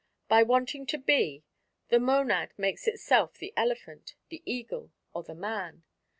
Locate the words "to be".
0.87-1.43